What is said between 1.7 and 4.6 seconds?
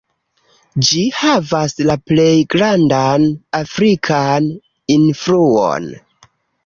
la plej grandan afrikan